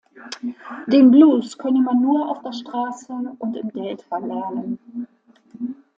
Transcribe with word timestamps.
Den 0.87 1.11
Blues 1.11 1.59
könne 1.59 1.79
man 1.79 2.01
nur 2.01 2.27
auf 2.27 2.41
der 2.41 2.53
Straße 2.53 3.13
und 3.37 3.55
im 3.55 3.71
Delta 3.71 4.17
lernen. 4.17 4.79